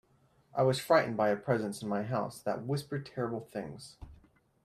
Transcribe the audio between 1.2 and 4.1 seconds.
a presence in my house that whispered terrible things.